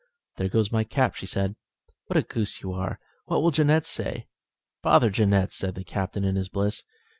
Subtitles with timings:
[0.37, 1.55] "There goes my cap," said she.
[2.07, 2.99] "What a goose you are!
[3.25, 4.25] What will Jeannette say?"
[4.81, 6.81] "Bother Jeannette," said the Captain in his bliss.